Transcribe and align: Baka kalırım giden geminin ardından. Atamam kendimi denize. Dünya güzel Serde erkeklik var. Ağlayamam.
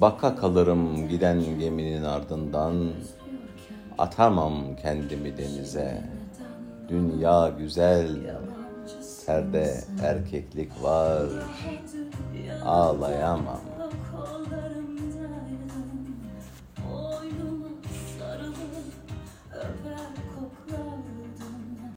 Baka 0.00 0.36
kalırım 0.36 1.08
giden 1.08 1.58
geminin 1.58 2.04
ardından. 2.04 2.90
Atamam 3.98 4.76
kendimi 4.82 5.36
denize. 5.36 6.02
Dünya 6.88 7.48
güzel 7.58 8.08
Serde 9.00 9.74
erkeklik 10.02 10.82
var. 10.82 11.26
Ağlayamam. 12.64 13.60